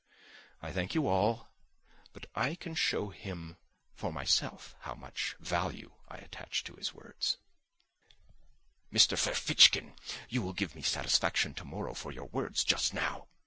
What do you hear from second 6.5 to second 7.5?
to his words."